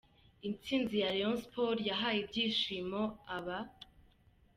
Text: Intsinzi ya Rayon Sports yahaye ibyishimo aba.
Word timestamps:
Intsinzi 0.47 0.95
ya 1.01 1.09
Rayon 1.13 1.35
Sports 1.45 1.83
yahaye 1.89 2.17
ibyishimo 2.21 3.01
aba. 3.35 3.57